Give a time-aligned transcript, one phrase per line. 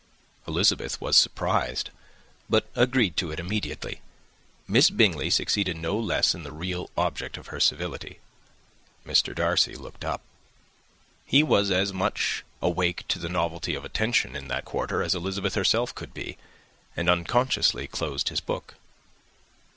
[0.47, 1.91] Elizabeth was surprised,
[2.49, 4.01] but agreed to it immediately.
[4.67, 8.17] Miss Bingley succeeded no less in the real object of her civility:
[9.05, 9.35] Mr.
[9.35, 10.21] Darcy looked up.
[11.23, 15.53] He was as much awake to the novelty of attention in that quarter as Elizabeth
[15.53, 16.35] herself could be,
[16.97, 18.73] and unconsciously closed his book.